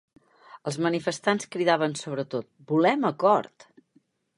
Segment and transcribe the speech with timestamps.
[0.71, 3.71] Els manifestants cridaven, sobretot, ‘volem acord’.